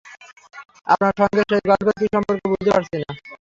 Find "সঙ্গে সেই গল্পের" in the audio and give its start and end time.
1.19-1.95